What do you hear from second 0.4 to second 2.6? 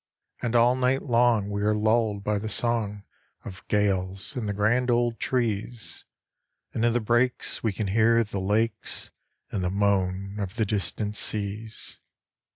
And all night long we are lulled by the